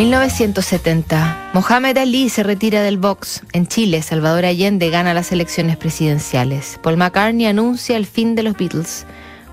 1970. 0.00 1.50
Mohamed 1.52 1.98
Ali 1.98 2.30
se 2.30 2.42
retira 2.42 2.80
del 2.80 2.96
box. 2.96 3.42
En 3.52 3.66
Chile, 3.66 4.00
Salvador 4.00 4.46
Allende 4.46 4.88
gana 4.88 5.12
las 5.12 5.30
elecciones 5.30 5.76
presidenciales. 5.76 6.80
Paul 6.82 6.96
McCartney 6.96 7.44
anuncia 7.44 7.98
el 7.98 8.06
fin 8.06 8.34
de 8.34 8.42
los 8.42 8.56
Beatles. 8.56 9.04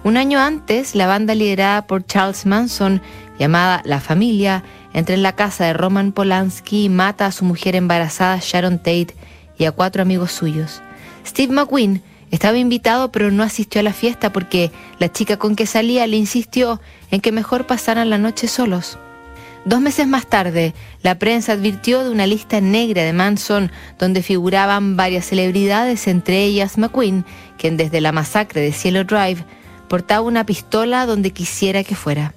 Un 0.06 0.16
año 0.16 0.40
antes, 0.40 0.96
la 0.96 1.06
banda 1.06 1.36
liderada 1.36 1.86
por 1.86 2.06
Charles 2.06 2.46
Manson, 2.46 3.02
llamada 3.38 3.82
La 3.84 4.00
Familia, 4.00 4.64
entra 4.94 5.16
en 5.16 5.22
la 5.22 5.36
casa 5.36 5.66
de 5.66 5.74
Roman 5.74 6.14
Polanski 6.14 6.86
y 6.86 6.90
mata 6.90 7.26
a 7.26 7.34
su 7.34 7.44
mujer 7.44 7.76
embarazada 7.76 8.40
Sharon 8.42 8.78
Tate 8.78 9.16
y 9.58 9.66
a 9.66 9.74
cuatro 9.74 10.02
amigos 10.02 10.32
suyos. 10.32 10.82
Steve 11.26 11.52
McQueen 11.52 12.02
estaba 12.32 12.58
invitado 12.58 13.12
pero 13.12 13.32
no 13.32 13.44
asistió 13.44 13.82
a 13.82 13.84
la 13.84 13.92
fiesta 13.92 14.32
porque 14.32 14.72
la 14.98 15.12
chica 15.12 15.36
con 15.36 15.58
que 15.58 15.66
salía 15.66 16.08
le 16.08 16.16
insistió 16.16 16.80
en 17.12 17.20
que 17.20 17.34
mejor 17.34 17.68
pasaran 17.68 18.10
la 18.10 18.18
noche 18.18 18.48
solos. 18.48 18.98
Dos 19.68 19.82
meses 19.82 20.08
más 20.08 20.28
tarde, 20.28 20.74
la 21.04 21.20
prensa 21.20 21.52
advirtió 21.52 22.02
de 22.02 22.10
una 22.10 22.26
lista 22.26 22.62
negra 22.62 23.04
de 23.04 23.12
Manson 23.12 23.70
donde 24.00 24.24
figuraban 24.24 24.96
varias 24.96 25.26
celebridades, 25.26 26.08
entre 26.08 26.46
ellas 26.46 26.78
McQueen, 26.78 27.26
quien 27.58 27.76
desde 27.76 28.00
la 28.00 28.14
masacre 28.14 28.62
de 28.62 28.72
Cielo 28.72 29.04
Drive 29.04 29.44
portaba 29.90 30.22
una 30.22 30.46
pistola 30.46 31.06
donde 31.06 31.32
quisiera 31.32 31.84
que 31.84 31.96
fuera. 31.96 32.34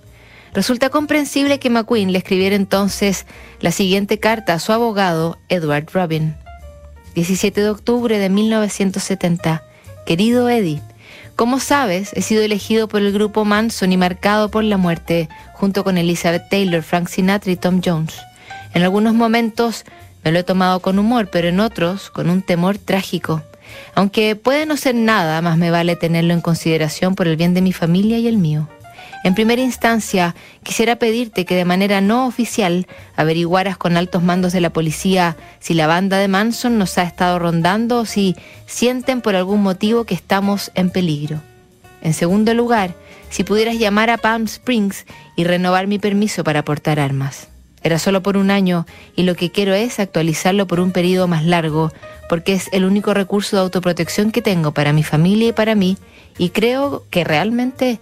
Resulta 0.54 0.90
comprensible 0.90 1.60
que 1.60 1.70
McQueen 1.70 2.10
le 2.10 2.18
escribiera 2.18 2.56
entonces 2.56 3.27
la 3.60 3.70
siguiente 3.70 4.18
carta 4.18 4.54
a 4.54 4.59
su 4.59 4.73
abogado, 4.73 5.38
Edward 5.48 5.87
Robin. 5.92 6.34
17 7.15 7.60
de 7.60 7.70
octubre 7.70 8.18
de 8.18 8.28
1970. 8.28 9.62
Querido 10.04 10.48
Eddie, 10.48 10.82
como 11.40 11.58
sabes, 11.58 12.12
he 12.12 12.20
sido 12.20 12.42
elegido 12.42 12.86
por 12.86 13.00
el 13.00 13.14
grupo 13.14 13.46
Manson 13.46 13.90
y 13.92 13.96
marcado 13.96 14.50
por 14.50 14.62
la 14.62 14.76
muerte, 14.76 15.30
junto 15.54 15.84
con 15.84 15.96
Elizabeth 15.96 16.50
Taylor, 16.50 16.82
Frank 16.82 17.08
Sinatra 17.08 17.50
y 17.50 17.56
Tom 17.56 17.80
Jones. 17.82 18.14
En 18.74 18.82
algunos 18.82 19.14
momentos 19.14 19.86
me 20.22 20.32
lo 20.32 20.40
he 20.40 20.42
tomado 20.42 20.80
con 20.80 20.98
humor, 20.98 21.30
pero 21.32 21.48
en 21.48 21.60
otros 21.60 22.10
con 22.10 22.28
un 22.28 22.42
temor 22.42 22.76
trágico. 22.76 23.42
Aunque 23.95 24.37
puede 24.37 24.66
no 24.66 24.76
ser 24.76 24.95
nada, 24.95 25.40
más 25.40 25.56
me 25.56 25.70
vale 25.70 25.96
tenerlo 25.96 26.34
en 26.34 26.42
consideración 26.42 27.15
por 27.15 27.26
el 27.26 27.38
bien 27.38 27.54
de 27.54 27.62
mi 27.62 27.72
familia 27.72 28.18
y 28.18 28.28
el 28.28 28.37
mío. 28.37 28.68
En 29.22 29.34
primera 29.34 29.60
instancia, 29.60 30.34
quisiera 30.62 30.96
pedirte 30.96 31.44
que 31.44 31.54
de 31.54 31.64
manera 31.64 32.00
no 32.00 32.26
oficial 32.26 32.86
averiguaras 33.16 33.76
con 33.76 33.96
altos 33.96 34.22
mandos 34.22 34.52
de 34.52 34.60
la 34.60 34.70
policía 34.70 35.36
si 35.58 35.74
la 35.74 35.86
banda 35.86 36.18
de 36.18 36.28
Manson 36.28 36.78
nos 36.78 36.96
ha 36.96 37.02
estado 37.02 37.38
rondando 37.38 38.00
o 38.00 38.06
si 38.06 38.36
sienten 38.66 39.20
por 39.20 39.36
algún 39.36 39.62
motivo 39.62 40.04
que 40.04 40.14
estamos 40.14 40.70
en 40.74 40.90
peligro. 40.90 41.40
En 42.02 42.14
segundo 42.14 42.54
lugar, 42.54 42.94
si 43.28 43.44
pudieras 43.44 43.78
llamar 43.78 44.10
a 44.10 44.18
Palm 44.18 44.44
Springs 44.44 45.04
y 45.36 45.44
renovar 45.44 45.86
mi 45.86 45.98
permiso 45.98 46.42
para 46.44 46.64
portar 46.64 46.98
armas. 46.98 47.48
Era 47.82 47.98
solo 47.98 48.22
por 48.22 48.36
un 48.36 48.50
año 48.50 48.86
y 49.16 49.22
lo 49.22 49.34
que 49.34 49.50
quiero 49.50 49.74
es 49.74 50.00
actualizarlo 50.00 50.66
por 50.66 50.80
un 50.80 50.92
periodo 50.92 51.28
más 51.28 51.44
largo, 51.44 51.92
porque 52.28 52.52
es 52.52 52.68
el 52.72 52.84
único 52.84 53.14
recurso 53.14 53.56
de 53.56 53.62
autoprotección 53.62 54.32
que 54.32 54.42
tengo 54.42 54.72
para 54.72 54.92
mi 54.92 55.02
familia 55.02 55.48
y 55.48 55.52
para 55.52 55.74
mí, 55.74 55.96
y 56.36 56.50
creo 56.50 57.04
que 57.10 57.24
realmente 57.24 58.00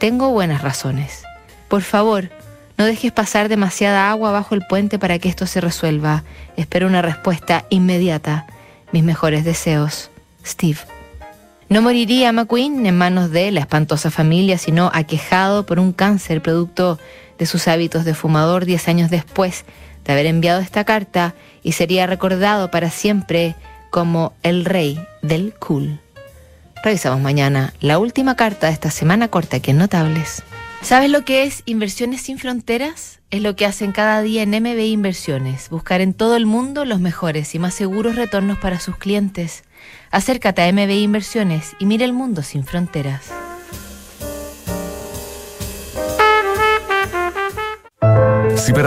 tengo 0.00 0.30
buenas 0.30 0.62
razones. 0.62 1.22
Por 1.68 1.82
favor, 1.82 2.30
no 2.78 2.86
dejes 2.86 3.12
pasar 3.12 3.50
demasiada 3.50 4.10
agua 4.10 4.32
bajo 4.32 4.54
el 4.54 4.66
puente 4.66 4.98
para 4.98 5.18
que 5.18 5.28
esto 5.28 5.46
se 5.46 5.60
resuelva. 5.60 6.24
Espero 6.56 6.86
una 6.86 7.02
respuesta 7.02 7.66
inmediata. 7.68 8.46
Mis 8.92 9.04
mejores 9.04 9.44
deseos. 9.44 10.10
Steve. 10.44 10.78
No 11.68 11.82
moriría 11.82 12.32
McQueen 12.32 12.86
en 12.86 12.96
manos 12.96 13.30
de 13.30 13.52
la 13.52 13.60
espantosa 13.60 14.10
familia, 14.10 14.56
sino 14.56 14.90
aquejado 14.94 15.66
por 15.66 15.78
un 15.78 15.92
cáncer 15.92 16.40
producto 16.42 16.98
de 17.38 17.44
sus 17.44 17.68
hábitos 17.68 18.06
de 18.06 18.14
fumador 18.14 18.64
diez 18.64 18.88
años 18.88 19.10
después 19.10 19.66
de 20.04 20.12
haber 20.12 20.24
enviado 20.24 20.60
esta 20.60 20.84
carta 20.84 21.34
y 21.62 21.72
sería 21.72 22.06
recordado 22.06 22.70
para 22.70 22.90
siempre 22.90 23.54
como 23.90 24.32
el 24.42 24.64
rey 24.64 24.98
del 25.20 25.52
cool. 25.58 26.00
Revisamos 26.82 27.20
mañana 27.20 27.74
la 27.80 27.98
última 27.98 28.36
carta 28.36 28.68
de 28.68 28.72
esta 28.72 28.90
semana 28.90 29.28
corta 29.28 29.58
aquí 29.58 29.70
en 29.70 29.76
Notables. 29.76 30.42
¿Sabes 30.80 31.10
lo 31.10 31.26
que 31.26 31.42
es 31.42 31.62
Inversiones 31.66 32.22
sin 32.22 32.38
Fronteras? 32.38 33.20
Es 33.30 33.42
lo 33.42 33.54
que 33.54 33.66
hacen 33.66 33.92
cada 33.92 34.22
día 34.22 34.42
en 34.42 34.50
MBI 34.50 34.92
Inversiones, 34.92 35.68
buscar 35.68 36.00
en 36.00 36.14
todo 36.14 36.36
el 36.36 36.46
mundo 36.46 36.86
los 36.86 36.98
mejores 36.98 37.54
y 37.54 37.58
más 37.58 37.74
seguros 37.74 38.16
retornos 38.16 38.58
para 38.58 38.80
sus 38.80 38.96
clientes. 38.96 39.62
Acércate 40.10 40.62
a 40.62 40.72
MBI 40.72 41.02
Inversiones 41.02 41.76
y 41.78 41.84
mira 41.84 42.06
el 42.06 42.14
mundo 42.14 42.42
sin 42.42 42.64
fronteras. 42.64 43.39